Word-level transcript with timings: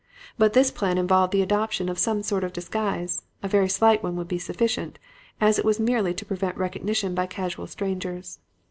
But 0.35 0.53
this 0.53 0.71
plan 0.71 0.97
involved 0.97 1.31
the 1.31 1.43
adoption 1.43 1.87
of 1.87 1.99
some 1.99 2.23
sort 2.23 2.43
of 2.43 2.53
disguise; 2.53 3.21
a 3.43 3.47
very 3.47 3.69
slight 3.69 4.01
one 4.01 4.15
would 4.15 4.27
be 4.27 4.39
sufficient, 4.39 4.97
as 5.39 5.59
it 5.59 5.63
was 5.65 5.79
merely 5.79 6.15
to 6.15 6.25
prevent 6.25 6.57
recognition 6.57 7.13
by 7.13 7.27
casual 7.27 7.67
strangers. 7.67 8.39